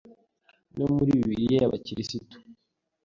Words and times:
no 0.77 0.85
muri 0.95 1.11
bibiliya 1.17 1.57
y’abakirisitu; 1.59 2.35